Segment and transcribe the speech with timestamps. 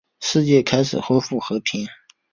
[0.19, 1.85] 世界开始恢复和平。